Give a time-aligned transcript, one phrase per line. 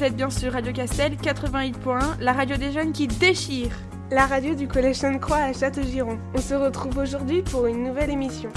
[0.00, 3.68] vous êtes bien sur Radio Castel 88.1, la radio des jeunes qui déchire.
[4.10, 6.18] La radio du Collège Sainte-Croix à Châteaugiron.
[6.34, 8.48] On se retrouve aujourd'hui pour une nouvelle émission.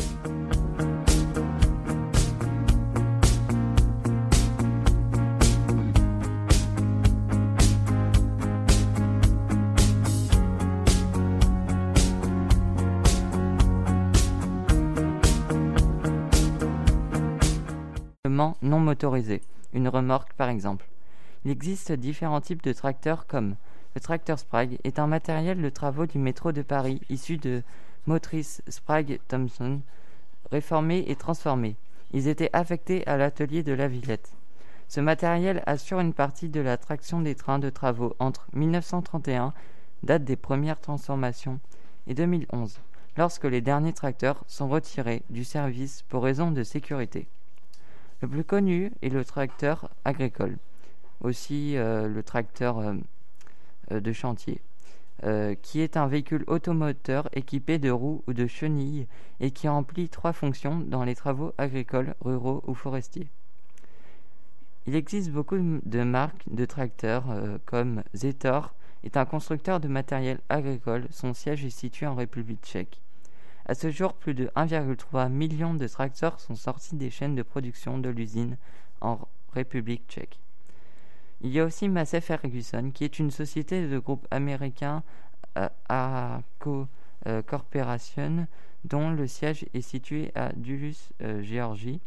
[18.61, 19.41] non motorisé,
[19.73, 20.85] une remorque par exemple.
[21.45, 23.55] Il existe différents types de tracteurs comme
[23.95, 27.61] le tracteur Sprague est un matériel de travaux du métro de Paris issu de
[28.07, 29.81] motrices Sprague Thompson
[30.51, 31.75] réformées et transformées.
[32.11, 34.33] Ils étaient affectés à l'atelier de la Villette.
[34.87, 39.53] Ce matériel assure une partie de la traction des trains de travaux entre 1931,
[40.03, 41.59] date des premières transformations,
[42.07, 42.79] et 2011,
[43.17, 47.27] lorsque les derniers tracteurs sont retirés du service pour raison de sécurité.
[48.21, 50.57] Le plus connu est le tracteur agricole,
[51.23, 52.93] aussi euh, le tracteur euh,
[53.91, 54.61] euh, de chantier,
[55.61, 59.07] qui est un véhicule automoteur équipé de roues ou de chenilles
[59.39, 63.29] et qui remplit trois fonctions dans les travaux agricoles, ruraux ou forestiers.
[64.85, 67.23] Il existe beaucoup de marques de tracteurs
[67.65, 68.73] comme Zetor
[69.05, 71.07] est un constructeur de matériel agricole.
[71.09, 72.99] Son siège est situé en République tchèque.
[73.65, 77.97] À ce jour, plus de 1,3 million de tracteurs sont sortis des chaînes de production
[77.97, 78.57] de l'usine
[78.99, 79.19] en
[79.53, 80.42] République tchèque.
[81.43, 85.03] Il y a aussi Massey Ferguson, qui est une société de groupe américain
[85.57, 86.87] euh, ACO
[87.27, 88.47] euh, Corporation,
[88.85, 91.99] dont le siège est situé à Duluth, euh, Géorgie.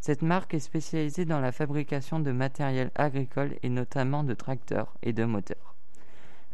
[0.00, 5.12] Cette marque est spécialisée dans la fabrication de matériel agricole et notamment de tracteurs et
[5.12, 5.74] de moteurs.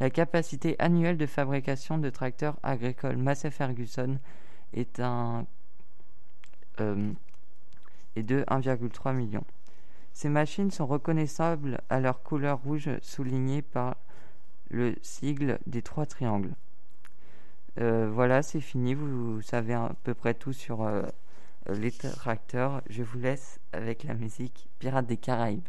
[0.00, 4.18] La capacité annuelle de fabrication de tracteurs agricoles Massey Ferguson
[4.72, 5.46] est, un,
[6.80, 7.12] euh,
[8.16, 9.44] de 1,3 million.
[10.20, 13.96] Ces machines sont reconnaissables à leur couleur rouge soulignée par
[14.68, 16.52] le sigle des trois triangles.
[17.80, 18.92] Euh, voilà, c'est fini.
[18.92, 21.04] Vous, savez à peu près tout sur euh,
[21.70, 22.82] les tracteurs.
[22.90, 25.66] Je vous laisse avec la musique Pirates des Caraïbes.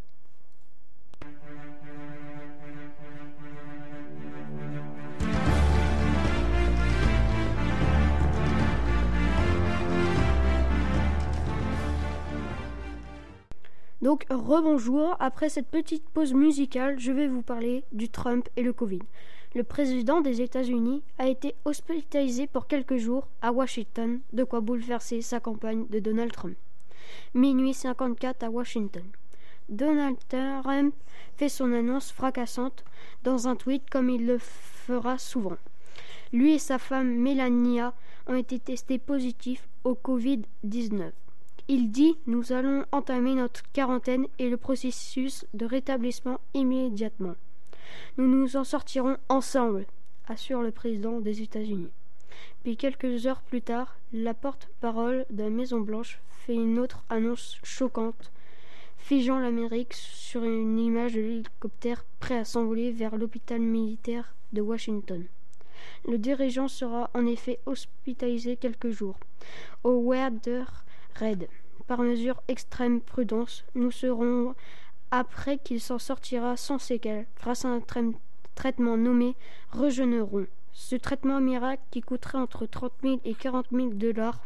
[14.01, 18.73] Donc rebonjour, après cette petite pause musicale, je vais vous parler du Trump et le
[18.73, 19.01] Covid.
[19.53, 25.21] Le président des États-Unis a été hospitalisé pour quelques jours à Washington, de quoi bouleverser
[25.21, 26.55] sa campagne de Donald Trump.
[27.35, 29.03] Minuit 54 à Washington.
[29.69, 30.95] Donald Trump
[31.37, 32.83] fait son annonce fracassante
[33.23, 35.57] dans un tweet comme il le fera souvent.
[36.33, 37.93] Lui et sa femme Melania
[38.25, 41.11] ont été testés positifs au Covid-19.
[41.67, 47.35] Il dit Nous allons entamer notre quarantaine et le processus de rétablissement immédiatement.
[48.17, 49.85] Nous nous en sortirons ensemble,
[50.27, 51.91] assure le président des États-Unis.
[52.63, 58.31] Puis quelques heures plus tard, la porte-parole de la Maison-Blanche fait une autre annonce choquante,
[58.97, 65.25] figeant l'Amérique sur une image de l'hélicoptère prêt à s'envoler vers l'hôpital militaire de Washington.
[66.07, 69.19] Le dirigeant sera en effet hospitalisé quelques jours
[69.83, 70.13] au
[71.87, 74.55] Par mesure extrême prudence, nous serons
[75.11, 77.81] après qu'il s'en sortira sans séquelles, grâce à un
[78.55, 79.35] traitement nommé
[79.71, 80.47] Rejeûnerons.
[80.73, 84.41] Ce traitement miracle qui coûterait entre 30 000 et 40 000 dollars.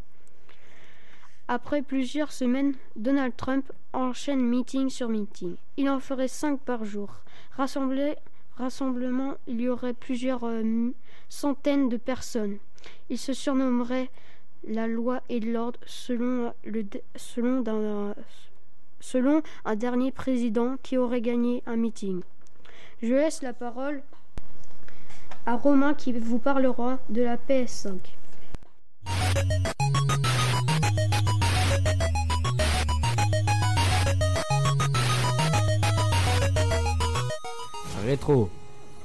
[1.48, 5.56] Après plusieurs semaines, Donald Trump enchaîne meeting sur meeting.
[5.78, 7.22] Il en ferait cinq par jour.
[7.56, 10.90] rassemblement, il y aurait plusieurs euh,
[11.30, 12.58] centaines de personnes.
[13.10, 14.10] Il se surnommerait
[14.68, 18.16] la loi et l'ordre selon, le, selon, un,
[19.00, 22.22] selon un dernier président qui aurait gagné un meeting.
[23.02, 24.02] Je laisse la parole
[25.46, 28.00] à Romain qui vous parlera de la PS5.
[38.06, 38.50] Rétro.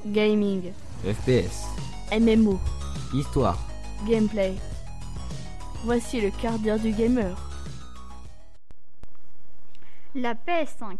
[0.06, 0.72] Gaming.
[1.04, 1.66] FPS.
[2.12, 2.58] MMO.
[3.14, 3.58] Histoire.
[4.06, 4.54] Gameplay.
[5.82, 7.34] Voici le quart d'heure du gamer.
[10.14, 10.98] La PS5.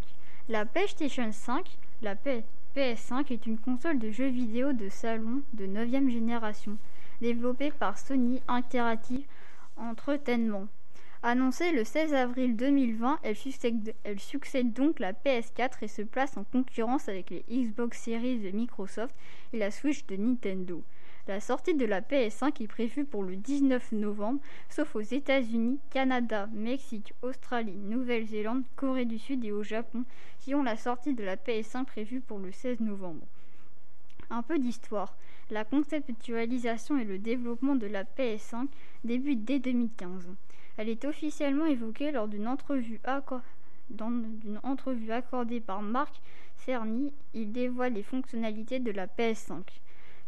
[0.49, 6.09] La PlayStation 5, la PS5 est une console de jeux vidéo de salon de 9e
[6.09, 6.77] génération,
[7.21, 9.23] développée par Sony Interactive
[9.77, 10.67] Entertainment.
[11.21, 16.37] Annoncée le 16 avril 2020, elle succède, elle succède donc la PS4 et se place
[16.37, 19.15] en concurrence avec les Xbox Series de Microsoft
[19.53, 20.81] et la Switch de Nintendo.
[21.27, 24.39] La sortie de la PS5 est prévue pour le 19 novembre,
[24.69, 30.03] sauf aux États-Unis, Canada, Mexique, Australie, Nouvelle-Zélande, Corée du Sud et au Japon,
[30.39, 33.27] qui ont la sortie de la PS5 prévue pour le 16 novembre.
[34.31, 35.15] Un peu d'histoire.
[35.51, 38.67] La conceptualisation et le développement de la PS5
[39.03, 40.27] débutent dès 2015.
[40.77, 42.99] Elle est officiellement évoquée lors d'une entrevue,
[45.11, 46.19] accordée par Marc
[46.65, 47.13] Cerny.
[47.35, 49.61] Il dévoile les fonctionnalités de la PS5.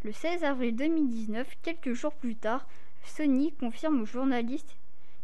[0.05, 2.67] Le 16 avril 2019, quelques jours plus tard,
[3.05, 4.75] Sony confirme aux journalistes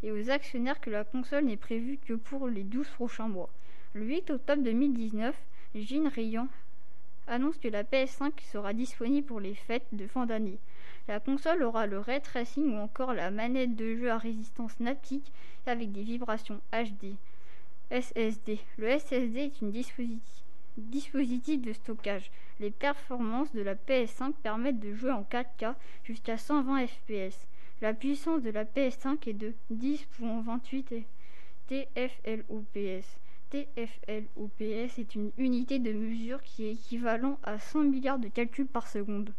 [0.03, 3.49] et aux actionnaires que la console n'est prévue que pour les 12 prochains mois.
[3.93, 5.35] Le 8 octobre 2019,
[5.75, 6.47] Jean Rayon
[7.27, 10.59] annonce que la PS5 sera disponible pour les fêtes de fin d'année.
[11.09, 15.33] La console aura le ray tracing ou encore la manette de jeu à résistance naptique
[15.65, 17.17] avec des vibrations HD.
[17.91, 18.59] SSD.
[18.77, 20.45] Le SSD est une dispositif
[20.79, 22.31] dispositif de stockage.
[22.59, 27.47] Les performances de la PS5 permettent de jouer en 4K jusqu'à 120 fps.
[27.81, 31.03] La puissance de la PS5 est de 10.28
[31.67, 33.05] TFLOPS.
[33.51, 38.87] TFLOPS est une unité de mesure qui est équivalent à 100 milliards de calculs par
[38.87, 39.31] seconde.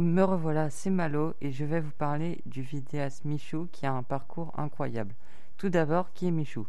[0.00, 4.02] Me revoilà, c'est Malo et je vais vous parler du vidéaste Michou qui a un
[4.02, 5.14] parcours incroyable.
[5.56, 6.66] Tout d'abord, qui est Michou?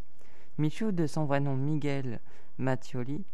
[0.58, 2.22] Michou, de son vrai nom Miguel
[2.58, 3.26] Mattioli,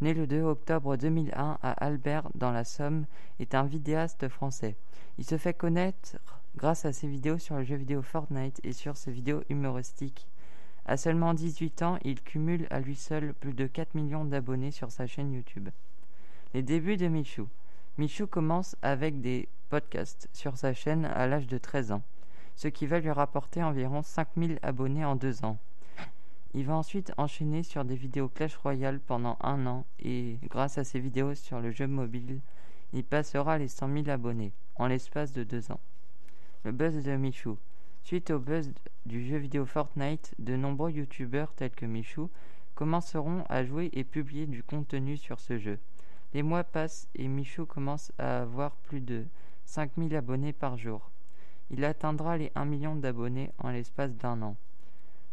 [0.00, 3.04] né le 2 octobre 2001 à Albert dans la Somme,
[3.40, 4.74] est un vidéaste français.
[5.18, 6.16] Il se fait connaître
[6.56, 10.28] grâce à ses vidéos sur le jeu vidéo Fortnite et sur ses vidéos humoristiques.
[10.86, 14.90] À seulement 18 ans, il cumule à lui seul plus de 4 millions d'abonnés sur
[14.90, 15.68] sa chaîne YouTube.
[16.54, 17.48] Les débuts de Michou.
[17.98, 22.02] Michou commence avec des podcasts sur sa chaîne à l'âge de 13 ans,
[22.56, 25.58] ce qui va lui rapporter environ 5000 abonnés en deux ans.
[26.54, 30.84] Il va ensuite enchaîner sur des vidéos Clash Royale pendant un an et grâce à
[30.84, 32.40] ses vidéos sur le jeu mobile,
[32.94, 35.80] il passera les 100 000 abonnés en l'espace de deux ans.
[36.64, 37.58] Le buzz de Michou.
[38.04, 38.72] Suite au buzz
[39.04, 42.30] du jeu vidéo Fortnite, de nombreux youtubeurs tels que Michou
[42.74, 45.78] commenceront à jouer et publier du contenu sur ce jeu.
[46.34, 49.26] Les mois passent et Michou commence à avoir plus de
[49.66, 51.10] 5000 abonnés par jour.
[51.70, 54.56] Il atteindra les 1 million d'abonnés en l'espace d'un an.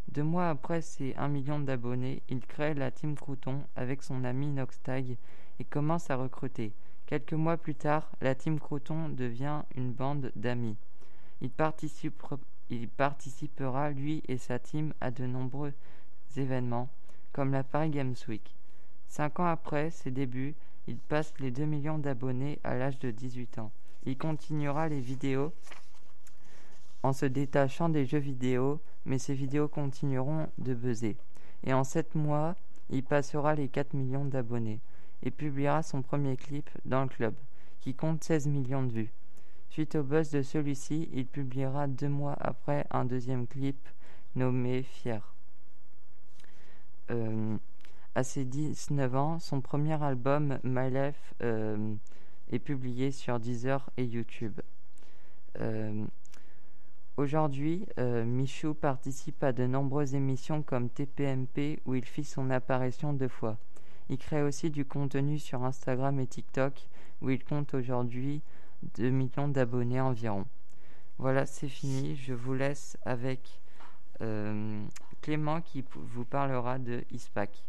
[0.10, 4.48] Deux mois après ces 1 million d'abonnés, il crée la Team Crouton avec son ami
[4.48, 5.18] Noxtag
[5.60, 6.74] et commence à recruter.
[7.06, 10.78] Quelques mois plus tard, la Team Crouton devient une bande d'amis.
[11.42, 12.38] Il, participera,
[13.92, 15.74] lui et sa team, à de nombreux
[16.36, 16.90] événements,
[17.32, 18.56] comme la Paris Games Week.
[19.08, 20.56] Cinq ans après ses débuts,
[20.90, 23.72] il passe les 2 millions d'abonnés à l'âge de 18 ans.
[24.08, 25.54] Il continuera les vidéos
[27.04, 31.16] en se détachant des jeux vidéo, mais ses vidéos continueront de buzzer.
[31.64, 32.56] Et en 7 mois,
[32.90, 34.80] il passera les 4 millions d'abonnés
[35.22, 37.36] et publiera son premier clip dans le club,
[37.82, 39.14] qui compte 16 millions de vues.
[39.70, 43.78] Suite au buzz de celui-ci, il publiera deux mois après un deuxième clip
[44.36, 45.36] nommé Fier.
[48.20, 51.96] À ses 19 ans, son premier album, My Life, euh,
[52.52, 54.60] est publié sur Deezer et YouTube.
[55.62, 56.06] Euh,
[57.16, 63.14] aujourd'hui, euh, Michou participe à de nombreuses émissions comme TPMP où il fit son apparition
[63.14, 63.58] deux fois.
[64.10, 66.90] Il crée aussi du contenu sur Instagram et TikTok
[67.22, 68.42] où il compte aujourd'hui
[68.98, 70.44] 2 millions d'abonnés environ.
[71.20, 72.18] Voilà, c'est fini.
[72.18, 73.62] Je vous laisse avec
[75.22, 77.64] Clément qui vous parlera de ISPAC.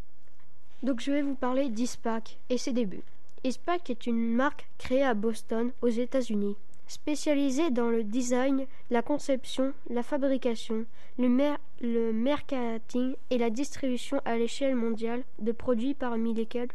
[0.83, 3.03] Donc je vais vous parler d'ISPAC et ses débuts.
[3.45, 6.57] ISPAC est une marque créée à Boston, aux États-Unis,
[6.87, 10.87] spécialisée dans le design, la conception, la fabrication,
[11.19, 16.71] le, marketing et la distribution à l'échelle mondiale de produits parmi lesquels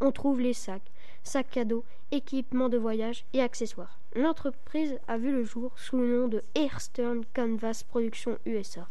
[0.00, 0.90] on trouve les sacs,
[1.24, 3.98] sacs cadeaux, équipements de voyage et accessoires.
[4.14, 8.88] L'entreprise a vu le jour sous le nom de Airstern Canvas Production USA.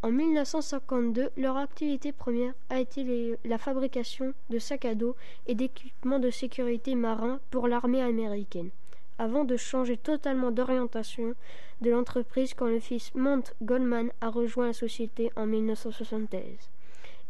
[0.00, 5.16] En 1952, leur activité première a été la fabrication de sacs à dos
[5.48, 8.70] et d'équipements de sécurité marins pour l'armée américaine,
[9.18, 11.34] avant de changer totalement d'orientation
[11.80, 16.44] de l'entreprise quand le fils Mont Goldman a rejoint la société en 1973.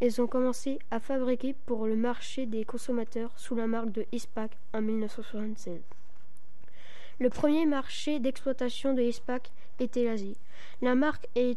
[0.01, 4.51] Ils ont commencé à fabriquer pour le marché des consommateurs sous la marque de ISPAC
[4.75, 5.81] en 1976.
[7.19, 10.37] Le premier marché d'exploitation de ISPAC était l'Asie.
[10.81, 11.53] La marque a,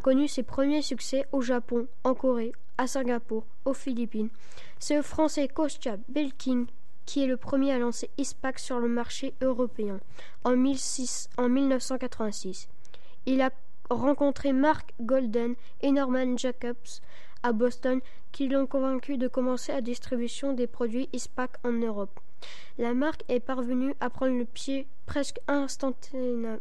[0.00, 4.28] connu ses premiers succès au Japon, en Corée, à Singapour, aux Philippines.
[4.78, 6.66] C'est le français Kostya Belking
[7.04, 9.98] qui est le premier à lancer ISPAC sur le marché européen
[10.44, 12.68] en, 16, en 1986.
[13.26, 13.50] Il a
[13.90, 17.00] rencontré Mark Golden et Norman Jacobs
[17.42, 18.00] à Boston
[18.30, 22.20] qui l'ont convaincu de commencer la distribution des produits ISPAC en Europe.
[22.78, 26.58] La marque est parvenue à prendre le pied presque instantanément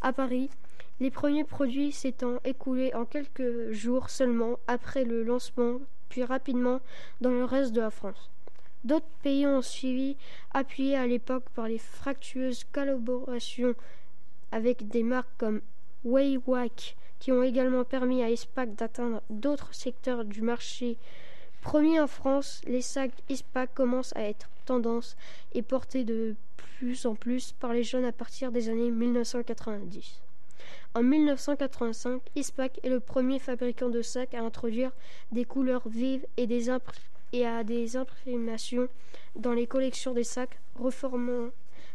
[0.00, 0.50] à Paris,
[1.00, 6.80] les premiers produits s'étant écoulés en quelques jours seulement après le lancement, puis rapidement
[7.20, 8.30] dans le reste de la France.
[8.84, 10.16] D'autres pays ont suivi,
[10.54, 13.74] appuyés à l'époque par les fractueuses collaborations
[14.52, 15.60] avec des marques comme
[16.04, 20.96] Waywack, qui ont également permis à ISPAC d'atteindre d'autres secteurs du marché.
[21.66, 25.16] Premier en France, les sacs ISPAC commencent à être tendance
[25.52, 26.36] et portés de
[26.78, 30.22] plus en plus par les jeunes à partir des années 1990.
[30.94, 34.92] En 1985, ISPAC est le premier fabricant de sacs à introduire
[35.32, 36.44] des couleurs vives et
[37.44, 38.88] à des imprimations
[39.34, 40.60] dans les collections des sacs,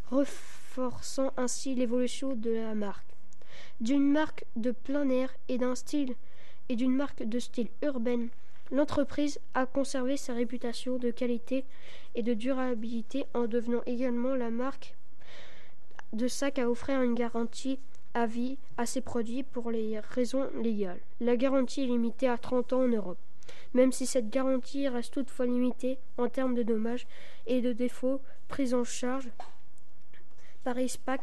[0.09, 3.07] renforçant ainsi l'évolution de la marque.
[3.79, 6.15] D'une marque de plein air et d'un style
[6.67, 8.27] et d'une marque de style urbaine,
[8.71, 11.65] l'entreprise a conservé sa réputation de qualité
[12.15, 14.95] et de durabilité en devenant également la marque
[16.13, 17.79] de sacs à offrir une garantie
[18.13, 20.99] à vie à ses produits pour les raisons légales.
[21.19, 23.17] La garantie est limitée à 30 ans en Europe.
[23.73, 27.07] Même si cette garantie reste toutefois limitée en termes de dommages
[27.47, 29.29] et de défauts pris en charge
[30.63, 31.21] par ISPAC.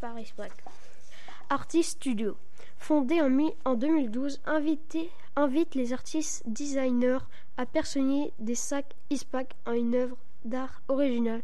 [0.00, 0.14] Par
[1.50, 2.36] Artist Studio,
[2.84, 3.30] fondé en,
[3.64, 7.24] en 2012, invite les artistes designers
[7.56, 11.40] à personnifier des sacs ISPAC en une œuvre d'art originale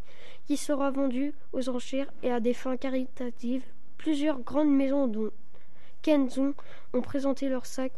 [0.47, 3.65] qui sera vendue aux enchères et à des fins caritatives
[3.97, 5.31] Plusieurs grandes maisons dont
[6.03, 6.53] Kenzon
[6.93, 7.93] ont présenté leur sac.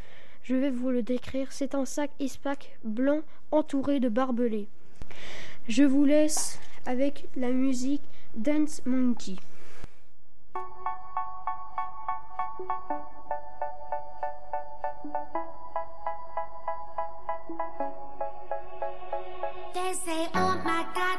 [0.45, 1.51] Je vais vous le décrire.
[1.51, 4.69] C'est un sac ISPAC blanc entouré de barbelés.
[5.69, 8.03] Je vous laisse avec la musique
[8.35, 9.35] Dance Monkey.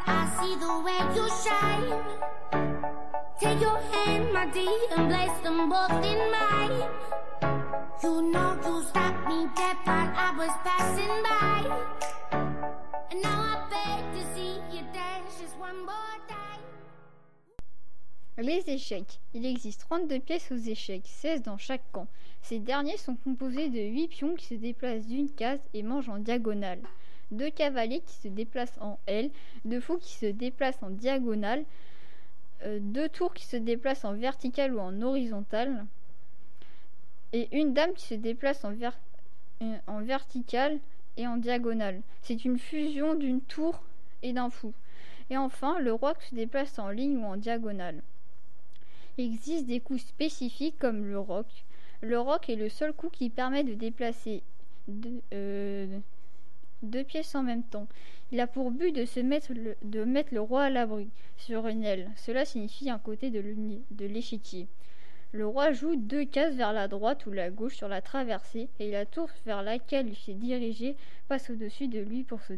[0.05, 1.89] I see the way you shine.
[3.39, 6.89] Take your hand, my dear, and place them both in mine.
[8.03, 11.59] You know you stopped me dead while I was passing by.
[13.11, 16.61] And now I beg to see you dance just one more time.
[18.37, 19.19] Les échecs.
[19.33, 22.07] Il existe 32 pièces aux échecs, 16 dans chaque camp.
[22.41, 26.17] Ces derniers sont composés de 8 pions qui se déplacent d'une case et mangent en
[26.17, 26.81] diagonale.
[27.33, 29.31] Deux cavaliers qui se déplacent en L,
[29.65, 31.65] deux fous qui se déplacent en diagonale,
[32.63, 35.85] euh, deux tours qui se déplacent en vertical ou en horizontal
[37.33, 40.79] et une dame qui se déplace en, euh, en vertical
[41.17, 42.01] et en diagonale.
[42.21, 43.81] C'est une fusion d'une tour
[44.21, 44.73] et d'un fou.
[45.31, 48.01] Et enfin, le roi se déplace en ligne ou en diagonale.
[49.17, 51.47] Il existe des coups spécifiques comme le roc.
[52.01, 54.43] Le roc est le seul coup qui permet de déplacer
[55.33, 55.99] euh,
[56.83, 57.87] deux pièces en même temps.
[58.31, 62.09] Il a pour but de, se mettre, le, roi à l'abri sur une aile.
[62.15, 64.67] Cela signifie un côté de l'échiquier.
[65.35, 68.91] Le roi joue deux cases vers la droite ou la gauche sur la traversée et
[68.91, 70.95] la tour vers laquelle il s'est dirigé
[71.27, 72.53] passe au-dessus de lui pour se,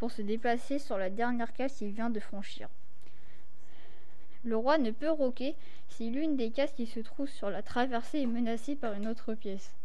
[0.00, 2.68] pour se déplacer sur la dernière case qu'il vient de franchir.
[4.42, 5.54] Le roi ne peut roquer
[5.90, 9.34] si l'une des cases qui se trouve sur la traversée est menacée par une autre
[9.34, 9.76] pièce.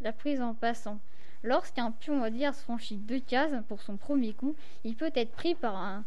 [0.00, 0.98] La prise en passant.
[1.44, 5.76] Lorsqu'un pion adverse franchit deux cases pour son premier coup, il peut être pris par
[5.76, 6.04] un,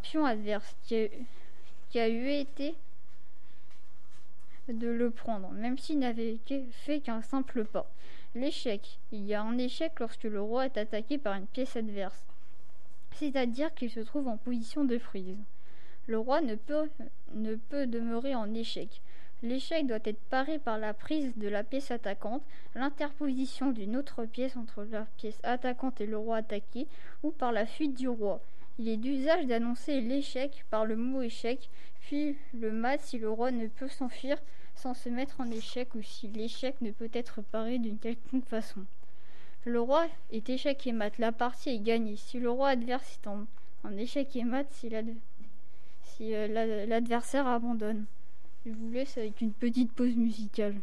[0.00, 0.94] pion adverse qui
[1.98, 2.74] a, eu été
[4.68, 6.38] de le prendre, même s'il n'avait
[6.70, 7.90] fait qu'un simple pas.
[8.36, 9.00] L'échec.
[9.10, 12.24] Il y a un échec lorsque le roi est attaqué par une pièce adverse,
[13.16, 15.36] c'est-à-dire qu'il se trouve en position de frise.
[16.06, 19.00] Le roi ne peut demeurer en échec.
[19.42, 22.42] L'échec doit être paré par la prise de la pièce attaquante,
[22.74, 26.86] l'interposition d'une autre pièce entre la pièce attaquante et le roi attaqué,
[27.22, 28.40] ou par la fuite du roi.
[28.78, 31.70] Il est d'usage d'annoncer l'échec par le mot échec,
[32.00, 34.36] puis le mat si le roi ne peut s'enfuir
[34.74, 38.84] sans se mettre en échec ou si l'échec ne peut être paré d'une quelconque façon.
[39.64, 42.16] Le roi est échec et mat, la partie est gagnée.
[42.16, 43.46] Si le roi adverse est en,
[43.98, 48.06] échec et mat, si euh, l'adversaire abandonne.
[48.66, 50.76] Je vous laisse avec une petite pause musicale.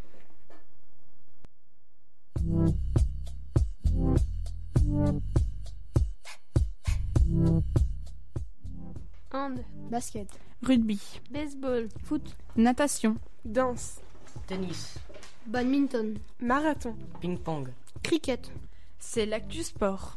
[9.31, 10.27] Hand, basket,
[10.63, 14.01] rugby, baseball, foot, natation, danse,
[14.47, 14.97] tennis,
[15.45, 17.67] badminton, marathon, ping-pong,
[18.01, 18.51] cricket.
[18.97, 20.15] C'est l'actu sport.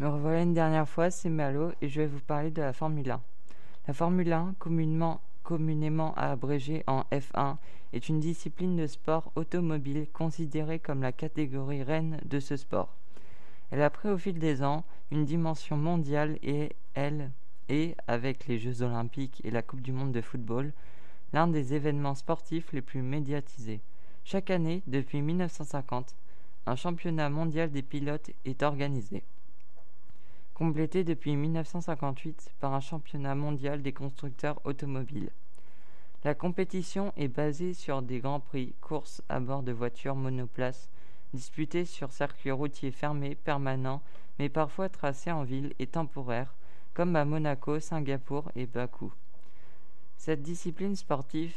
[0.00, 3.20] Une dernière fois, c'est Malo et je vais vous parler de la Formule 1.
[3.88, 7.56] La Formule 1, communément, communément abrégée en F1,
[7.92, 12.94] est une discipline de sport automobile considérée comme la catégorie reine de ce sport.
[13.70, 17.32] Elle a pris au fil des ans une dimension mondiale et elle
[17.68, 20.72] est, avec les Jeux olympiques et la Coupe du monde de football,
[21.32, 23.80] l'un des événements sportifs les plus médiatisés.
[24.24, 26.14] Chaque année, depuis 1950,
[26.66, 29.22] un championnat mondial des pilotes est organisé,
[30.58, 35.30] complété depuis 1958 par un championnat mondial des constructeurs automobiles.
[36.24, 40.90] La compétition est basée sur des grands prix, courses à bord de voitures monoplaces,
[41.32, 44.02] disputées sur circuits routiers fermés, permanents,
[44.40, 46.52] mais parfois tracés en ville et temporaires,
[46.92, 49.12] comme à Monaco, Singapour et Bakou.
[50.16, 51.54] Cette discipline sportive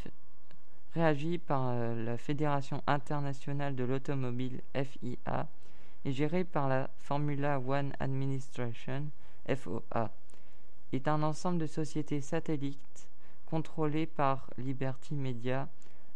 [0.94, 5.48] réagit par euh, la Fédération internationale de l'automobile FIA
[6.06, 9.06] et gérée par la Formula One Administration
[9.48, 10.12] FOA.
[10.94, 13.08] Est un ensemble de sociétés satellites
[13.46, 15.68] contrôlées par Liberty Media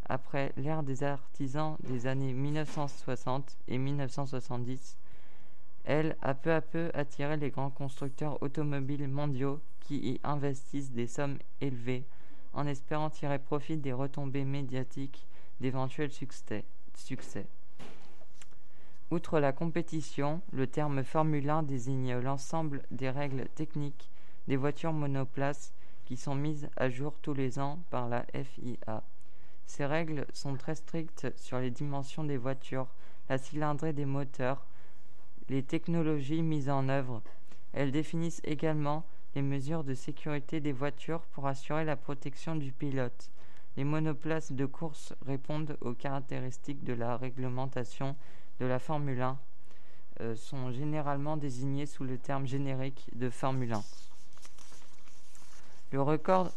[0.08, 4.98] après l'ère des artisans des années 1960 et 1970.
[5.86, 11.08] Elle a peu à peu attiré les grands constructeurs automobiles mondiaux qui y investissent des
[11.08, 12.06] sommes élevées
[12.54, 15.28] en espérant tirer profit des retombées médiatiques
[15.60, 16.64] d'éventuels succès.
[16.96, 17.46] succès.
[19.12, 24.10] Outre la compétition, le terme Formule 1 désigne l'ensemble des règles techniques
[24.48, 25.74] des voitures monoplaces
[26.06, 29.04] qui sont mises à jour tous les ans par la FIA.
[29.68, 32.88] Ces règles sont très strictes sur les dimensions des voitures,
[33.30, 34.66] la cylindrée des moteurs,
[35.50, 37.22] les technologies mises en œuvre.
[37.74, 43.30] Elles définissent également les mesures de sécurité des voitures pour assurer la protection du pilote.
[43.78, 48.16] Les monoplaces de course répondent aux caractéristiques de la réglementation
[48.60, 49.38] de la Formule 1,
[50.22, 53.84] euh, sont généralement désignés sous le terme générique de Formule 1.
[55.92, 56.52] Le record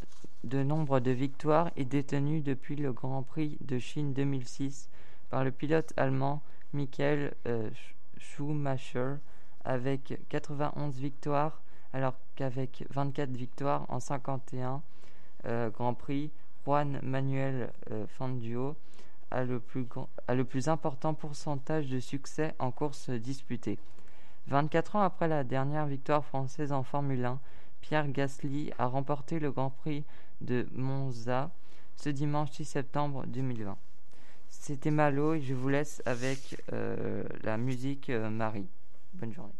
[0.44, 4.88] de nombre de victoires est détenu depuis le Grand Prix de Chine 2006
[5.30, 7.70] par le pilote allemand Michael euh,
[8.18, 9.14] Schumacher
[9.64, 11.60] avec 91 victoires
[11.92, 14.82] alors qu'avec 24 victoires en 51
[15.46, 16.30] euh, Grand Prix,
[16.64, 18.76] Juan Manuel euh, Fangio
[19.30, 19.86] a le, plus
[20.26, 23.78] a le plus important pourcentage de succès en course disputée.
[24.48, 27.38] 24 ans après la dernière victoire française en Formule 1,
[27.80, 30.04] Pierre Gasly a remporté le Grand Prix
[30.40, 31.50] de Monza
[31.96, 33.76] ce dimanche 6 septembre 2020.
[34.48, 38.68] C'était Malo et je vous laisse avec euh, la musique Marie.
[39.14, 39.52] Bonne journée.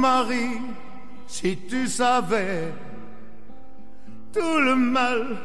[0.00, 0.60] Marie,
[1.26, 2.72] si tu savais
[4.32, 5.36] tout le mal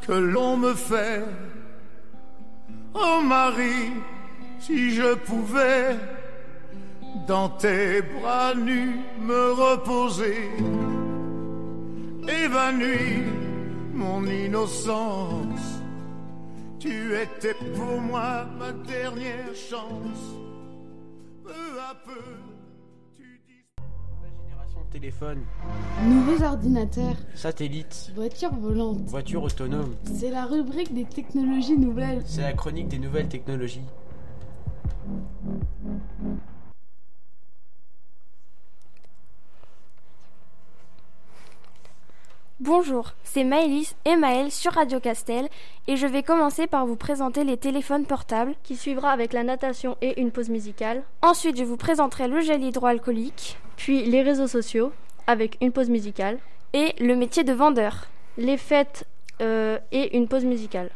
[0.00, 1.24] que l'on me fait.
[2.94, 3.92] Oh Marie,
[4.58, 5.96] si je pouvais
[7.26, 10.50] dans tes bras nus me reposer,
[12.26, 13.24] évanoui
[13.92, 15.82] mon innocence.
[16.78, 20.24] Tu étais pour moi ma dernière chance.
[21.44, 22.49] Peu à peu,
[24.90, 25.38] téléphone,
[26.04, 28.98] Nouveaux ordinateurs, satellites, voitures volantes.
[29.06, 29.94] voitures autonomes.
[30.04, 32.22] C'est la rubrique des technologies nouvelles.
[32.26, 33.84] C'est la chronique des nouvelles technologies.
[42.60, 45.48] Bonjour, c'est Maëlys et Maël sur Radio Castel
[45.88, 48.54] et je vais commencer par vous présenter les téléphones portables.
[48.62, 52.62] qui suivra avec la natation et une pause musicale, Ensuite, je vous présenterai le gel
[52.62, 54.92] hydroalcoolique puis les réseaux sociaux
[55.26, 56.38] avec une pause musicale,
[56.74, 58.08] et le métier de vendeur.
[58.36, 59.06] les fêtes
[59.40, 60.90] euh, et une pause musicale.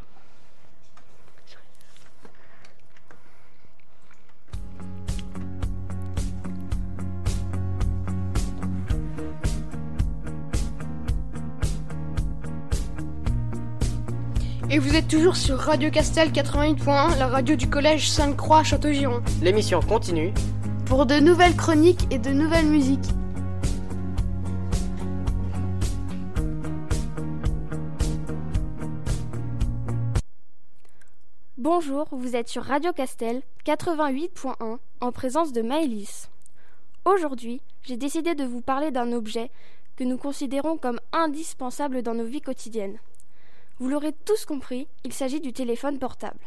[14.71, 19.81] Et vous êtes toujours sur Radio Castel 88.1, la radio du collège Sainte-Croix Château-Giron, L'émission
[19.81, 20.35] continue.
[20.87, 23.11] Pour de nouvelles chroniques et de nouvelles musiques.
[31.57, 36.29] Bonjour, vous êtes sur Radio Castel 88.1 en présence de Maëlys.
[37.05, 39.51] Aujourd'hui, j'ai décidé de vous parler d'un objet
[39.97, 42.99] que nous considérons comme indispensable dans nos vies quotidiennes.
[43.79, 46.45] Vous l'aurez tous compris, il s'agit du téléphone portable.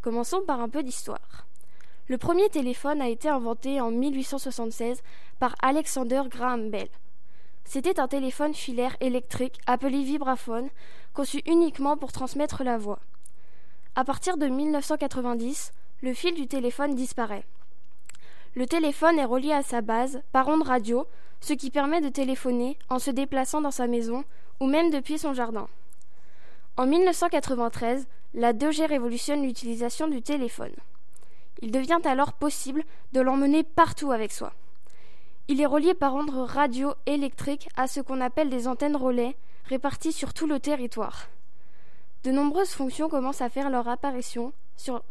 [0.00, 1.47] Commençons par un peu d'histoire.
[2.08, 5.02] Le premier téléphone a été inventé en 1876
[5.38, 6.88] par Alexander Graham Bell.
[7.66, 10.70] C'était un téléphone filaire électrique appelé vibraphone,
[11.12, 13.00] conçu uniquement pour transmettre la voix.
[13.94, 17.44] À partir de 1990, le fil du téléphone disparaît.
[18.54, 21.06] Le téléphone est relié à sa base par onde radio,
[21.40, 24.24] ce qui permet de téléphoner en se déplaçant dans sa maison
[24.60, 25.68] ou même depuis son jardin.
[26.78, 30.72] En 1993, la 2G révolutionne l'utilisation du téléphone.
[31.60, 34.52] Il devient alors possible de l'emmener partout avec soi.
[35.48, 40.12] Il est relié par onde radio électrique à ce qu'on appelle des antennes relais réparties
[40.12, 41.28] sur tout le territoire.
[42.24, 45.02] De nombreuses fonctions commencent à faire leur apparition sur,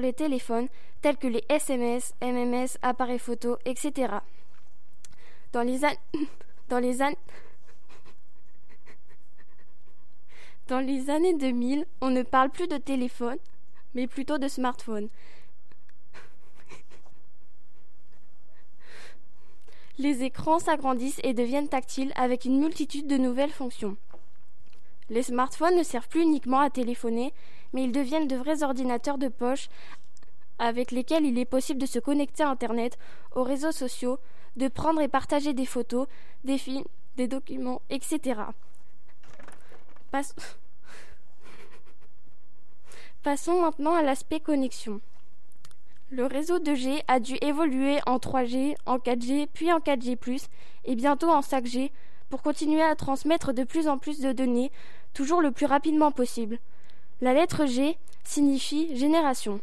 [0.00, 0.68] les téléphones,
[1.00, 4.14] telles que les SMS, MMS, appareils photo, etc.
[5.52, 5.92] Dans les, an...
[6.68, 7.12] dans les, an...
[10.68, 13.38] dans les années 2000, on ne parle plus de téléphone,
[13.94, 15.08] mais plutôt de smartphone.
[20.00, 23.98] Les écrans s'agrandissent et deviennent tactiles avec une multitude de nouvelles fonctions.
[25.10, 27.34] Les smartphones ne servent plus uniquement à téléphoner,
[27.74, 29.68] mais ils deviennent de vrais ordinateurs de poche
[30.58, 32.96] avec lesquels il est possible de se connecter à Internet,
[33.34, 34.18] aux réseaux sociaux,
[34.56, 36.06] de prendre et partager des photos,
[36.44, 36.86] des films,
[37.18, 38.40] des documents, etc.
[43.22, 45.02] Passons maintenant à l'aspect connexion.
[46.12, 50.48] Le réseau 2G a dû évoluer en 3G, en 4G, puis en 4G,
[50.84, 51.92] et bientôt en 5G
[52.30, 54.72] pour continuer à transmettre de plus en plus de données,
[55.14, 56.58] toujours le plus rapidement possible.
[57.20, 59.60] La lettre G signifie génération.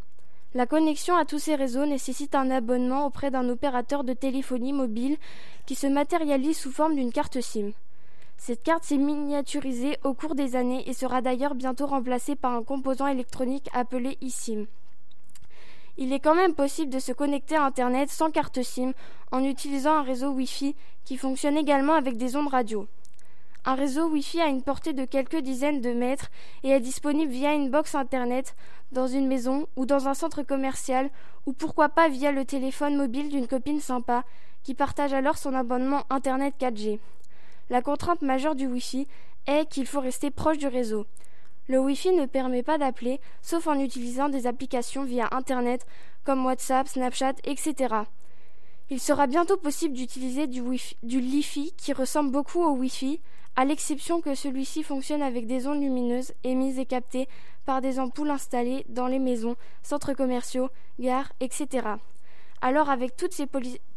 [0.56, 5.18] La connexion à tous ces réseaux nécessite un abonnement auprès d'un opérateur de téléphonie mobile
[5.66, 7.72] qui se matérialise sous forme d'une carte SIM.
[8.38, 12.64] Cette carte s'est miniaturisée au cours des années et sera d'ailleurs bientôt remplacée par un
[12.64, 14.66] composant électronique appelé eSIM.
[16.00, 18.94] Il est quand même possible de se connecter à Internet sans carte SIM
[19.32, 22.88] en utilisant un réseau Wi-Fi qui fonctionne également avec des ondes radio.
[23.66, 26.30] Un réseau Wi-Fi a une portée de quelques dizaines de mètres
[26.64, 28.56] et est disponible via une box Internet
[28.92, 31.10] dans une maison ou dans un centre commercial
[31.48, 34.24] ou pourquoi pas via le téléphone mobile d'une copine sympa
[34.64, 37.00] qui partage alors son abonnement Internet 4G.
[37.70, 39.08] La contrainte majeure du Wi-Fi
[39.48, 41.08] est qu'il faut rester proche du réseau.
[41.68, 45.86] Le Wi-Fi ne permet pas d'appeler, sauf en utilisant des applications via Internet
[46.24, 47.96] comme WhatsApp, Snapchat, etc.
[48.90, 50.62] Il sera bientôt possible d'utiliser du,
[51.04, 53.20] du Li-Fi qui ressemble beaucoup au Wi-Fi,
[53.58, 57.28] à l'exception que celui-ci fonctionne avec des ondes lumineuses émises et captées
[57.66, 61.88] par des ampoules installées dans les maisons, centres commerciaux, gares, etc.
[62.62, 63.48] Alors avec toutes ces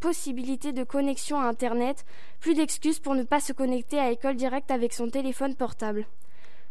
[0.00, 2.04] possibilités de connexion à Internet,
[2.40, 6.06] plus d'excuses pour ne pas se connecter à école directe avec son téléphone portable.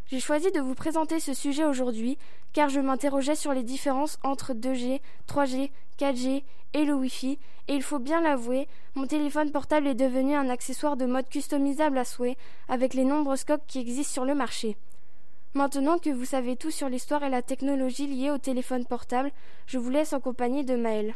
[0.09, 2.17] J'ai choisi de vous présenter ce sujet aujourd'hui
[2.51, 5.69] car je m'interrogeais sur les différences entre 2G, 3G,
[5.99, 6.41] 4G
[6.73, 10.97] et le Wi-Fi et il faut bien l'avouer, mon téléphone portable est devenu un accessoire
[10.97, 12.37] de mode customisable à souhait
[12.69, 14.77] avec les nombreuses coques qui existent sur le marché.
[15.53, 19.31] Maintenant que vous savez tout sur l'histoire et la technologie liée au téléphone portable,
[19.67, 21.13] je vous laisse en compagnie de Maël.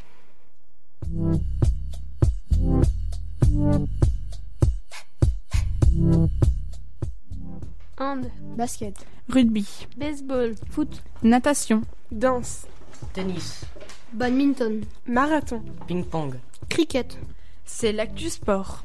[8.03, 8.95] Hand, basket,
[9.29, 12.67] rugby, baseball, foot, natation, danse,
[13.13, 13.63] tennis,
[14.11, 16.33] badminton, marathon, ping-pong,
[16.69, 17.17] cricket.
[17.63, 18.83] C'est l'actu sport.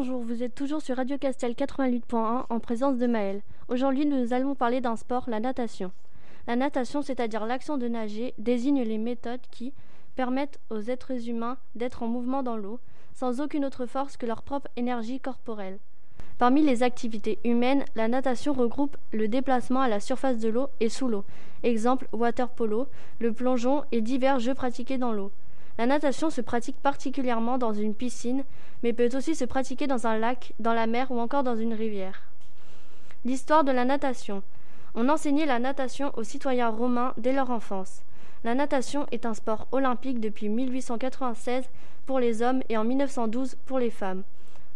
[0.00, 3.42] Bonjour, vous êtes toujours sur Radio Castel 88.1 en présence de Maël.
[3.66, 5.90] Aujourd'hui, nous allons parler d'un sport, la natation.
[6.46, 9.72] La natation, c'est-à-dire l'action de nager, désigne les méthodes qui
[10.14, 12.78] permettent aux êtres humains d'être en mouvement dans l'eau,
[13.12, 15.80] sans aucune autre force que leur propre énergie corporelle.
[16.38, 20.90] Parmi les activités humaines, la natation regroupe le déplacement à la surface de l'eau et
[20.90, 21.24] sous l'eau.
[21.64, 22.86] Exemple, water polo,
[23.18, 25.32] le plongeon et divers jeux pratiqués dans l'eau.
[25.78, 28.42] La natation se pratique particulièrement dans une piscine,
[28.82, 31.72] mais peut aussi se pratiquer dans un lac, dans la mer ou encore dans une
[31.72, 32.22] rivière.
[33.24, 34.42] L'histoire de la natation.
[34.96, 38.02] On enseignait la natation aux citoyens romains dès leur enfance.
[38.42, 41.64] La natation est un sport olympique depuis 1896
[42.06, 44.24] pour les hommes et en 1912 pour les femmes.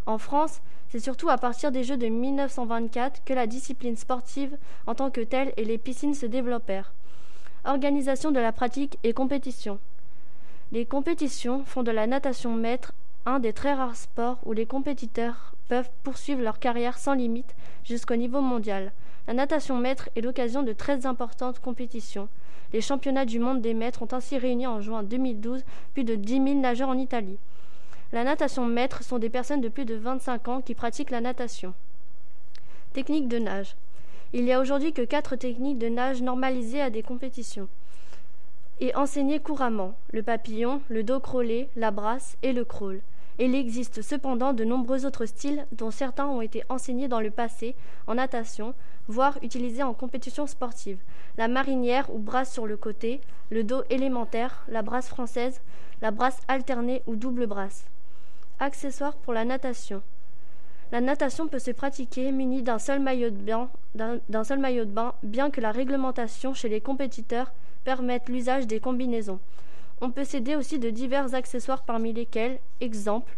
[0.07, 4.95] En France, c'est surtout à partir des Jeux de 1924 que la discipline sportive en
[4.95, 6.93] tant que telle et les piscines se développèrent.
[7.65, 9.81] Organisation de la pratique et compétition.
[10.73, 12.95] Les compétitions font de la natation maître
[13.27, 17.55] un des très rares sports où les compétiteurs peuvent poursuivre leur carrière sans limite
[17.85, 18.91] jusqu'au niveau mondial.
[19.27, 22.31] La natation maître est l'occasion de très importantes compétitions.
[22.73, 26.33] Les championnats du monde des maîtres ont ainsi réuni en juin 2012 plus de 10
[26.43, 27.37] 000 nageurs en Italie.
[28.11, 31.75] La natation maître sont des personnes de plus de 25 ans qui pratiquent la natation.
[32.95, 33.77] Technique de nage.
[34.33, 37.69] Il n'y a aujourd'hui que quatre techniques de nage normalisées à des compétitions
[38.83, 43.01] et enseignées couramment le papillon, le dos crawlé, la brasse et le crawl.
[43.39, 47.77] Il existe cependant de nombreux autres styles dont certains ont été enseignés dans le passé
[48.09, 48.75] en natation,
[49.07, 50.99] voire utilisés en compétition sportive.
[51.39, 55.61] La marinière ou brasse sur le côté, le dos élémentaire, la brasse française,
[56.01, 57.85] la brasse alternée ou double brasse.
[58.59, 60.03] Accessoires pour la natation.
[60.91, 63.37] La natation peut se pratiquer munie d'un seul maillot de
[64.85, 67.53] bain, bien que la réglementation chez les compétiteurs
[67.85, 69.41] permette l'usage des combinaisons.
[70.01, 73.37] On peut s'aider aussi de divers accessoires parmi lesquels, exemple,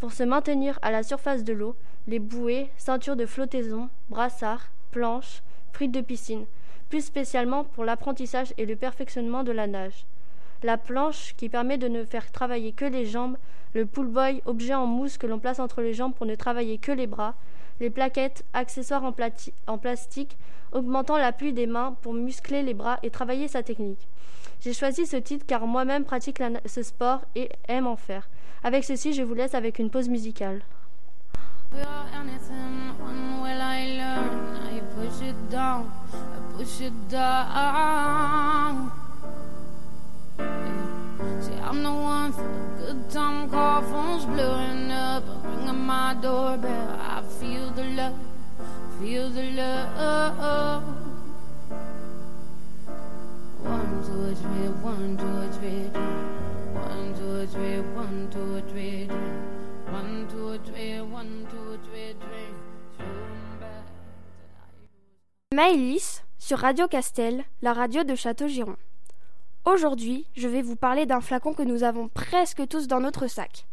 [0.00, 1.76] pour se maintenir à la surface de l'eau,
[2.08, 5.42] les bouées, ceintures de flottaison, brassards, planches,
[5.72, 6.44] frites de piscine,
[6.88, 10.04] plus spécialement pour l'apprentissage et le perfectionnement de la nage.
[10.62, 13.36] La planche qui permet de ne faire travailler que les jambes,
[13.74, 16.78] le pull boy, objet en mousse que l'on place entre les jambes pour ne travailler
[16.78, 17.34] que les bras,
[17.82, 20.38] les plaquettes, accessoires en, plastique,
[20.70, 24.06] augmentant l'appui des mains pour muscler les bras et travailler sa technique.
[24.60, 28.28] J'ai choisi ce titre car moi-même pratique ce sport et aime en faire.
[28.62, 30.62] Avec ceci, je vous laisse avec une pause musicale.
[41.40, 47.00] See, I'm the one for a good time call, phone's blowing up, ringing my doorbell.
[47.00, 48.14] I feel the love,
[49.00, 50.84] feel the love.
[53.62, 55.84] One, two, three, one, two, three,
[56.74, 59.06] one, two, three, one, two, three,
[59.92, 62.50] one, two, three, one, two, three, three.
[65.54, 68.76] Maëlys sur Radio Castel, la radio de Château-Giron.
[69.64, 73.64] Aujourd'hui, je vais vous parler d'un flacon que nous avons presque tous dans notre sac.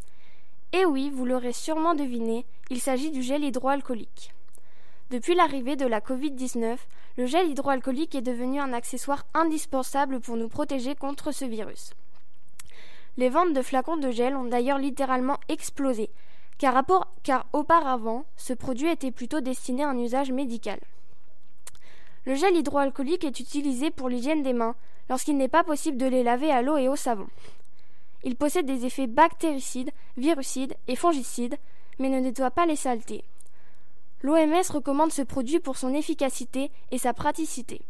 [0.71, 4.31] Et oui, vous l'aurez sûrement deviné, il s'agit du gel hydroalcoolique.
[5.09, 6.77] Depuis l'arrivée de la Covid-19,
[7.17, 11.95] le gel hydroalcoolique est devenu un accessoire indispensable pour nous protéger contre ce virus.
[13.17, 16.11] Les ventes de flacons de gel ont d'ailleurs littéralement explosé,
[16.59, 16.85] car,
[17.23, 20.79] car auparavant, ce produit était plutôt destiné à un usage médical.
[22.29, 24.75] Le gel hydroalcoolique est utilisé pour l'hygiène des mains,
[25.09, 27.25] lorsqu'il n'est pas possible de les laver à l'eau et au savon.
[28.23, 31.57] Il possède des effets bactéricides, virucides et fongicides,
[31.97, 33.23] mais ne nettoie pas les saletés.
[34.21, 37.81] L'OMS recommande ce produit pour son efficacité et sa praticité.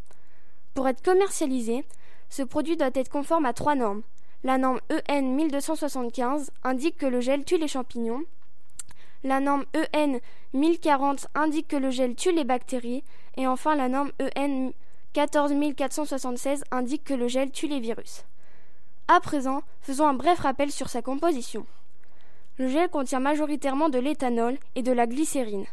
[0.74, 1.84] Pour être commercialisé,
[2.30, 4.04] ce produit doit être conforme à trois normes.
[4.46, 8.24] La norme EN 1275 indique que le gel tue les champignons.
[9.24, 10.20] La norme EN
[10.54, 13.04] 1040 indique que le gel tue les bactéries.
[13.38, 14.72] Et enfin, la norme EN
[15.14, 18.24] 14476 indique que le gel tue les virus.
[19.08, 21.66] À présent, faisons un bref rappel sur sa composition.
[22.58, 25.66] Le gel contient majoritairement de l'éthanol et de la glycérine.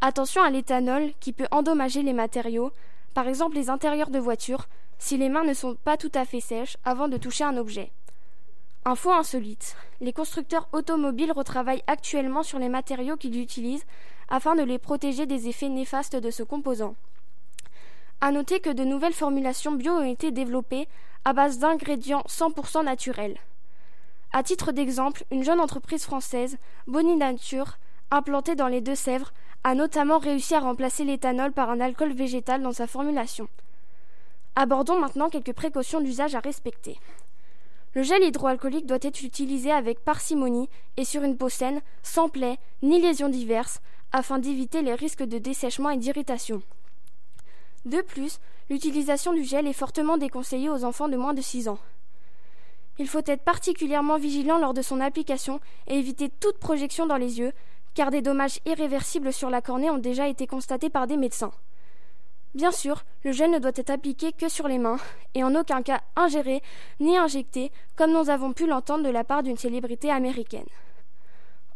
[0.00, 2.72] Attention à l'éthanol qui peut endommager les matériaux,
[3.14, 6.40] par exemple les intérieurs de voitures, si les mains ne sont pas tout à fait
[6.40, 7.90] sèches avant de toucher un objet.
[8.86, 9.76] Info insolite.
[10.00, 13.84] Les constructeurs automobiles retravaillent actuellement sur les matériaux qu'ils utilisent
[14.30, 16.94] afin de les protéger des effets néfastes de ce composant.
[18.22, 20.88] À noter que de nouvelles formulations bio ont été développées
[21.26, 23.36] à base d'ingrédients 100% naturels.
[24.32, 27.76] À titre d'exemple, une jeune entreprise française, Boni Nature,
[28.10, 32.72] implantée dans les Deux-Sèvres, a notamment réussi à remplacer l'éthanol par un alcool végétal dans
[32.72, 33.46] sa formulation.
[34.56, 36.98] Abordons maintenant quelques précautions d'usage à respecter.
[37.94, 42.58] Le gel hydroalcoolique doit être utilisé avec parcimonie et sur une peau saine, sans plaies
[42.82, 43.80] ni lésions diverses,
[44.12, 46.62] afin d'éviter les risques de dessèchement et d'irritation.
[47.84, 51.78] De plus, l'utilisation du gel est fortement déconseillée aux enfants de moins de 6 ans.
[52.98, 57.38] Il faut être particulièrement vigilant lors de son application et éviter toute projection dans les
[57.38, 57.52] yeux,
[57.94, 61.52] car des dommages irréversibles sur la cornée ont déjà été constatés par des médecins.
[62.54, 64.98] Bien sûr, le gel ne doit être appliqué que sur les mains,
[65.34, 66.62] et en aucun cas ingéré
[66.98, 70.66] ni injecté, comme nous avons pu l'entendre de la part d'une célébrité américaine.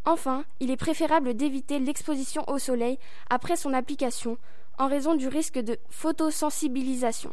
[0.05, 2.99] Enfin, il est préférable d'éviter l'exposition au soleil
[3.31, 4.37] après son application,
[4.77, 7.31] en raison du risque de photosensibilisation.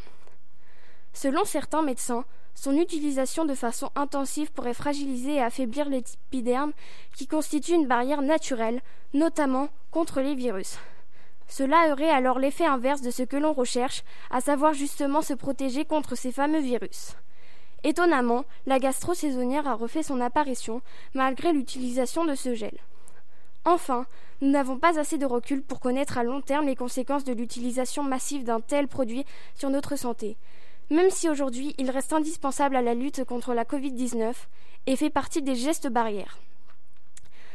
[1.12, 6.73] Selon certains médecins, son utilisation de façon intensive pourrait fragiliser et affaiblir l'épiderme
[7.15, 8.82] qui constitue une barrière naturelle,
[9.13, 10.77] notamment contre les virus.
[11.51, 15.83] Cela aurait alors l'effet inverse de ce que l'on recherche, à savoir justement se protéger
[15.83, 17.17] contre ces fameux virus.
[17.83, 20.81] Étonnamment, la gastro saisonnière a refait son apparition
[21.13, 22.77] malgré l'utilisation de ce gel.
[23.65, 24.05] Enfin,
[24.39, 28.01] nous n'avons pas assez de recul pour connaître à long terme les conséquences de l'utilisation
[28.01, 30.37] massive d'un tel produit sur notre santé.
[30.89, 34.35] Même si aujourd'hui il reste indispensable à la lutte contre la Covid-19
[34.87, 36.37] et fait partie des gestes barrières.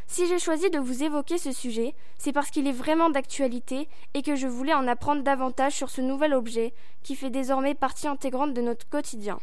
[0.06, 4.22] Si j'ai choisi de vous évoquer ce sujet, c'est parce qu'il est vraiment d'actualité et
[4.22, 8.54] que je voulais en apprendre davantage sur ce nouvel objet qui fait désormais partie intégrante
[8.54, 9.38] de notre quotidien.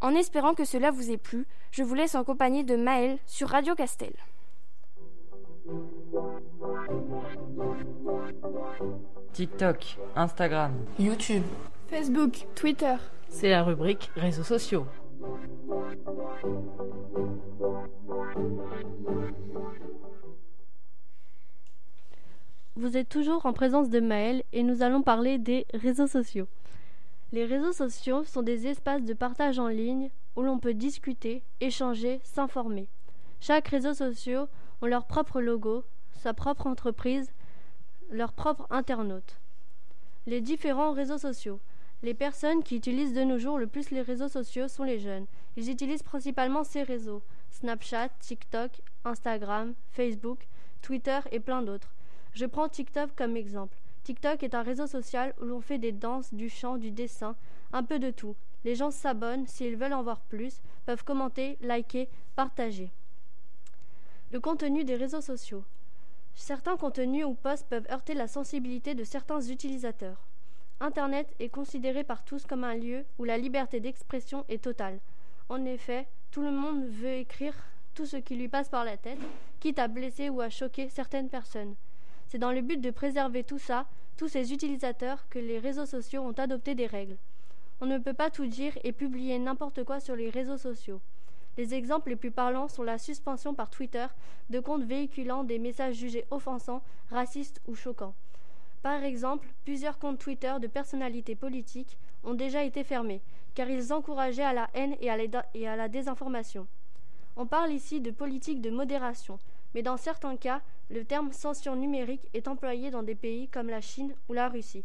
[0.00, 3.48] En espérant que cela vous ait plu, je vous laisse en compagnie de Maël sur
[3.48, 4.12] Radio Castel.
[9.32, 11.42] TikTok, Instagram, YouTube,
[11.88, 12.96] Facebook, Twitter.
[13.28, 14.86] C'est la rubrique réseaux sociaux.
[22.78, 26.46] Vous êtes toujours en présence de Maël et nous allons parler des réseaux sociaux.
[27.32, 32.20] Les réseaux sociaux sont des espaces de partage en ligne où l'on peut discuter, échanger,
[32.22, 32.86] s'informer.
[33.40, 34.46] Chaque réseau social
[34.80, 37.32] a leur propre logo, sa propre entreprise,
[38.12, 39.40] leur propre internaute.
[40.28, 41.58] Les différents réseaux sociaux.
[42.04, 45.26] Les personnes qui utilisent de nos jours le plus les réseaux sociaux sont les jeunes.
[45.56, 48.70] Ils utilisent principalement ces réseaux Snapchat, TikTok,
[49.04, 50.46] Instagram, Facebook,
[50.80, 51.90] Twitter et plein d'autres.
[52.34, 53.76] Je prends TikTok comme exemple.
[54.04, 57.36] TikTok est un réseau social où l'on fait des danses, du chant, du dessin,
[57.72, 58.36] un peu de tout.
[58.64, 62.90] Les gens s'abonnent, s'ils veulent en voir plus, peuvent commenter, liker, partager.
[64.32, 65.64] Le contenu des réseaux sociaux.
[66.34, 70.26] Certains contenus ou posts peuvent heurter la sensibilité de certains utilisateurs.
[70.80, 75.00] Internet est considéré par tous comme un lieu où la liberté d'expression est totale.
[75.48, 77.54] En effet, tout le monde veut écrire
[77.94, 79.18] tout ce qui lui passe par la tête,
[79.60, 81.74] quitte à blesser ou à choquer certaines personnes.
[82.28, 83.86] C'est dans le but de préserver tout ça,
[84.18, 87.16] tous ces utilisateurs, que les réseaux sociaux ont adopté des règles.
[87.80, 91.00] On ne peut pas tout dire et publier n'importe quoi sur les réseaux sociaux.
[91.56, 94.06] Les exemples les plus parlants sont la suspension par Twitter
[94.50, 98.14] de comptes véhiculant des messages jugés offensants, racistes ou choquants.
[98.82, 103.22] Par exemple, plusieurs comptes Twitter de personnalités politiques ont déjà été fermés,
[103.54, 105.16] car ils encourageaient à la haine et à,
[105.54, 106.66] et à la désinformation.
[107.36, 109.38] On parle ici de politique de modération,
[109.74, 110.60] mais dans certains cas,
[110.90, 114.84] le terme censure numérique est employé dans des pays comme la Chine ou la Russie.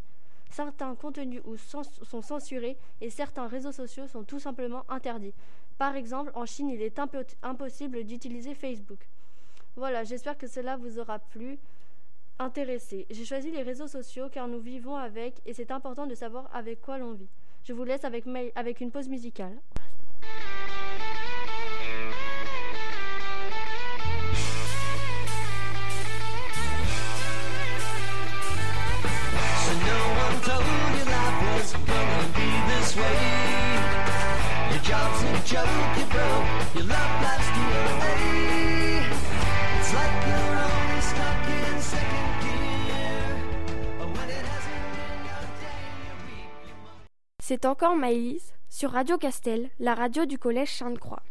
[0.50, 5.34] Certains contenus sont censurés et certains réseaux sociaux sont tout simplement interdits.
[5.78, 7.00] Par exemple, en Chine, il est
[7.42, 9.08] impossible d'utiliser Facebook.
[9.76, 11.58] Voilà, j'espère que cela vous aura plu,
[12.38, 13.08] intéressé.
[13.10, 16.82] J'ai choisi les réseaux sociaux car nous vivons avec et c'est important de savoir avec
[16.82, 17.30] quoi l'on vit.
[17.64, 18.26] Je vous laisse avec,
[18.82, 19.58] une pause musicale.
[47.40, 51.24] C'est encore Maëlys sur Radio Castel, la radio du collège Sainte-Croix.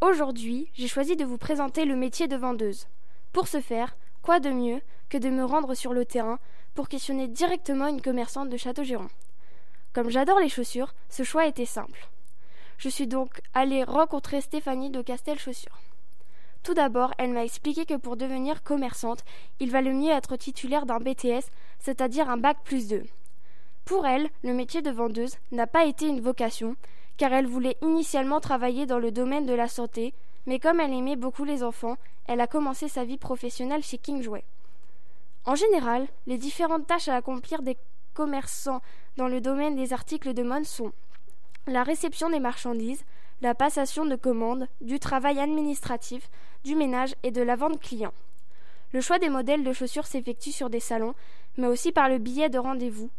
[0.00, 2.86] Aujourd'hui, j'ai choisi de vous présenter le métier de vendeuse.
[3.34, 4.80] Pour ce faire, quoi de mieux
[5.10, 6.38] que de me rendre sur le terrain
[6.74, 9.08] pour questionner directement une commerçante de Château-Giron.
[9.96, 12.10] Comme j'adore les chaussures, ce choix était simple.
[12.76, 15.78] Je suis donc allée rencontrer Stéphanie de Castel Chaussures.
[16.62, 19.24] Tout d'abord, elle m'a expliqué que pour devenir commerçante,
[19.58, 23.04] il valait mieux être titulaire d'un BTS, c'est-à-dire un bac plus 2.
[23.86, 26.76] Pour elle, le métier de vendeuse n'a pas été une vocation,
[27.16, 30.12] car elle voulait initialement travailler dans le domaine de la santé,
[30.44, 34.20] mais comme elle aimait beaucoup les enfants, elle a commencé sa vie professionnelle chez King
[34.20, 34.44] Jouet.
[35.46, 37.78] En général, les différentes tâches à accomplir des
[38.16, 38.80] commerçants
[39.18, 40.92] dans le domaine des articles de mode sont
[41.66, 43.04] la réception des marchandises,
[43.42, 46.30] la passation de commandes, du travail administratif,
[46.64, 48.14] du ménage et de la vente client.
[48.92, 51.14] Le choix des modèles de chaussures s'effectue sur des salons,
[51.58, 53.10] mais aussi par le billet de rendez-vous,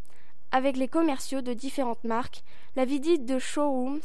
[0.50, 2.42] avec les commerciaux de différentes marques,
[2.74, 4.00] la visite de showrooms,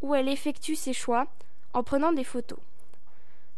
[0.00, 1.28] où elle effectue ses choix
[1.74, 2.58] en prenant des photos.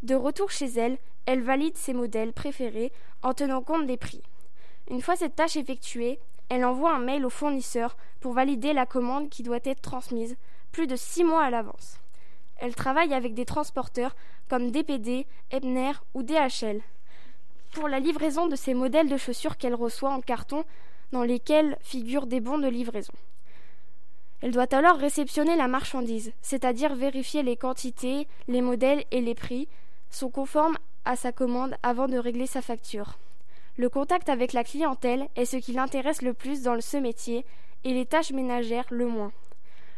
[0.03, 2.93] De retour chez elle, elle valide ses modèles préférés
[3.23, 4.23] en tenant compte des prix.
[4.91, 6.19] Une fois cette tâche effectuée,
[6.49, 10.37] elle envoie un mail au fournisseur pour valider la commande qui doit être transmise
[10.73, 11.99] plus de six mois à l'avance.
[12.57, 14.15] Elle travaille avec des transporteurs
[14.49, 16.81] comme DPD, Ebner ou DHL
[17.75, 20.65] pour la livraison de ces modèles de chaussures qu'elle reçoit en carton
[21.13, 23.13] dans lesquels figurent des bons de livraison.
[24.41, 29.69] Elle doit alors réceptionner la marchandise, c'est-à-dire vérifier les quantités, les modèles et les prix
[30.11, 33.19] sont conformes à sa commande avant de régler sa facture.
[33.77, 37.45] Le contact avec la clientèle est ce qui l'intéresse le plus dans ce métier
[37.83, 39.33] et les tâches ménagères le moins.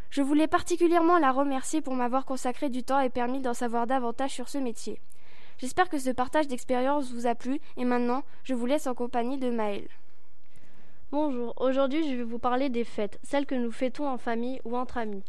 [0.09, 4.31] Je voulais particulièrement la remercier pour m'avoir consacré du temps et permis d'en savoir davantage
[4.31, 4.99] sur ce métier.
[5.59, 9.37] J'espère que ce partage d'expérience vous a plu et maintenant je vous laisse en compagnie
[9.37, 9.87] de Maël.
[11.12, 14.74] Bonjour, aujourd'hui je vais vous parler des fêtes, celles que nous fêtons en famille ou
[14.74, 15.22] entre amis.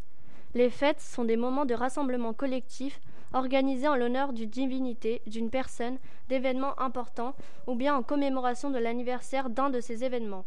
[0.54, 2.98] Les fêtes sont des moments de rassemblement collectif
[3.32, 5.98] organisés en l'honneur d'une divinité, d'une personne,
[6.28, 7.34] d'événements importants
[7.66, 10.44] ou bien en commémoration de l'anniversaire d'un de ces événements.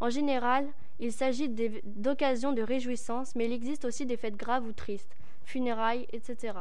[0.00, 0.66] En général,
[0.98, 1.48] il s'agit
[1.84, 6.54] d'occasions de réjouissance, mais il existe aussi des fêtes graves ou tristes, funérailles, etc.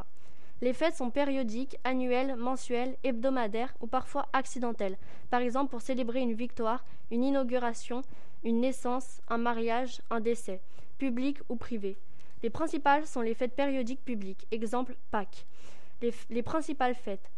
[0.61, 4.97] Les fêtes sont périodiques, annuelles, mensuelles, hebdomadaires ou parfois accidentelles,
[5.31, 8.03] par exemple pour célébrer une victoire, une inauguration,
[8.43, 10.61] une naissance, un mariage, un décès,
[10.99, 11.97] public ou privé.
[12.43, 15.45] Les principales sont les fêtes périodiques publiques, exemple Pâques.
[16.01, 17.29] Les, les principales fêtes.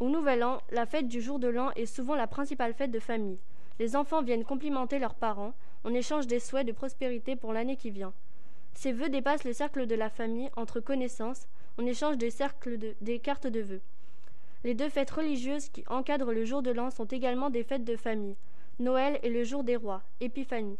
[0.00, 3.00] Au Nouvel An, la fête du jour de l'an est souvent la principale fête de
[3.00, 3.38] famille.
[3.78, 5.54] Les enfants viennent complimenter leurs parents,
[5.84, 8.12] on échange des souhaits de prospérité pour l'année qui vient.
[8.74, 11.46] Ces vœux dépassent le cercle de la famille entre connaissances,
[11.78, 13.80] on échange des, cercles des cartes de vœux.
[14.64, 17.96] Les deux fêtes religieuses qui encadrent le jour de l'an sont également des fêtes de
[17.96, 18.36] famille.
[18.78, 20.78] Noël et le jour des rois, Épiphanie.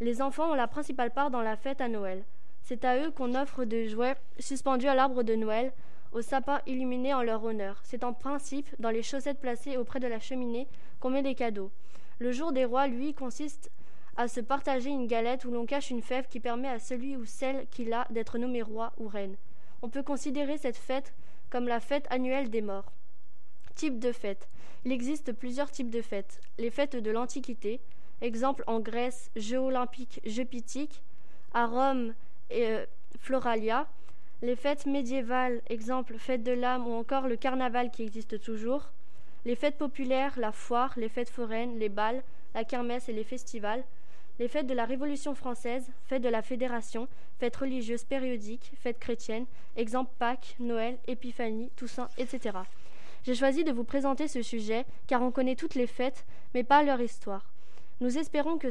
[0.00, 2.24] Les enfants ont la principale part dans la fête à Noël.
[2.64, 5.70] C'est à eux qu'on offre des jouets suspendus à l'arbre de Noël,
[6.12, 7.78] au sapin illuminé en leur honneur.
[7.84, 10.66] C'est en principe dans les chaussettes placées auprès de la cheminée
[10.98, 11.70] qu'on met des cadeaux.
[12.18, 13.70] Le jour des rois, lui, consiste
[14.16, 17.26] à se partager une galette où l'on cache une fève qui permet à celui ou
[17.26, 19.36] celle qui l'a d'être nommé roi ou reine.
[19.82, 21.12] On peut considérer cette fête
[21.50, 22.92] comme la fête annuelle des morts.
[23.74, 24.48] Type de fête.
[24.86, 26.40] Il existe plusieurs types de fêtes.
[26.58, 27.80] Les fêtes de l'Antiquité,
[28.22, 31.02] exemple en Grèce, Jeux olympiques, Jeux pythiques,
[31.52, 32.14] à Rome,
[32.50, 32.84] et, euh,
[33.18, 33.86] Floralia.
[34.42, 38.90] Les fêtes médiévales, exemple fête de l'âme ou encore le carnaval qui existe toujours.
[39.44, 42.22] Les fêtes populaires, la foire, les fêtes foraines, les bals,
[42.54, 43.84] la kermesse et les festivals
[44.38, 49.46] les fêtes de la Révolution française, fêtes de la Fédération, fêtes religieuses périodiques, fêtes chrétiennes,
[49.76, 52.58] exemple Pâques, Noël, Épiphanie, Toussaint, etc.
[53.22, 56.82] J'ai choisi de vous présenter ce sujet car on connaît toutes les fêtes, mais pas
[56.82, 57.48] leur histoire.
[58.00, 58.68] Nous espérons que,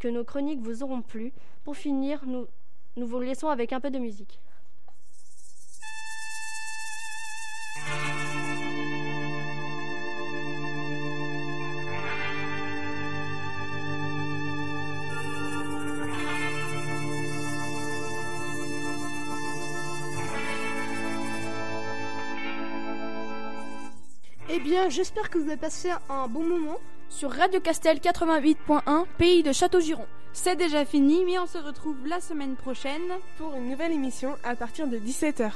[0.00, 1.32] que nos chroniques vous auront plu.
[1.64, 2.46] Pour finir, nous,
[2.98, 4.40] nous vous laissons avec un peu de musique.
[24.50, 26.78] Eh bien, j'espère que vous avez passé un bon moment.
[27.10, 30.06] Sur Radio Castel 88.1, pays de Château-Giron.
[30.40, 33.02] C'est déjà fini, mais on se retrouve la semaine prochaine
[33.38, 35.50] pour une nouvelle émission à partir de 17h.